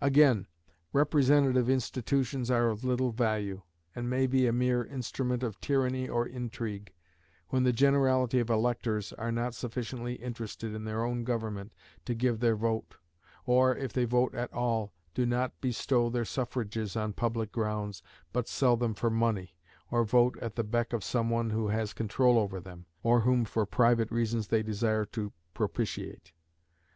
[0.00, 0.48] Again,
[0.92, 3.62] representative institutions are of little value,
[3.94, 6.92] and may be a mere instrument of tyranny or intrigue,
[7.50, 11.72] when the generality of electors are not sufficiently interested in their own government
[12.04, 12.96] to give their vote,
[13.44, 18.48] or, if they vote at all, do not bestow their suffrages on public grounds, but
[18.48, 19.54] sell them for money,
[19.92, 23.44] or vote at the beck of some one who has control over them, or whom
[23.44, 26.32] for private reasons they desire to propitiate.